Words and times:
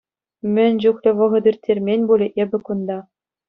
Мӗн 0.53 0.73
чухлӗ 0.81 1.11
вӑхӑт 1.17 1.45
ирттермен 1.49 2.01
пулӗ 2.07 2.27
эпӗ 2.41 2.57
кунта! 2.65 2.99